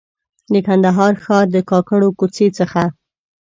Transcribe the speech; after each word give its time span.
د 0.53 0.55
کندهار 0.67 1.13
ښار 1.23 1.45
د 1.55 1.57
کاکړو 1.69 2.07
کوڅې 2.19 2.47
څخه. 2.57 2.83